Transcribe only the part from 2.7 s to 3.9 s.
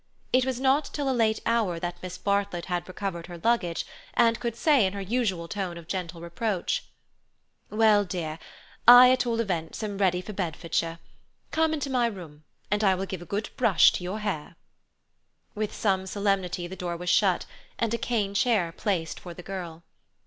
recovered her luggage